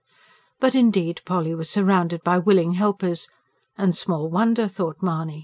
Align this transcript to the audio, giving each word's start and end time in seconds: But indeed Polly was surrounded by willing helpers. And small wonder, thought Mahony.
But 0.59 0.73
indeed 0.73 1.21
Polly 1.25 1.53
was 1.53 1.69
surrounded 1.69 2.23
by 2.23 2.39
willing 2.39 2.73
helpers. 2.73 3.29
And 3.77 3.95
small 3.95 4.31
wonder, 4.31 4.67
thought 4.67 4.97
Mahony. 5.03 5.39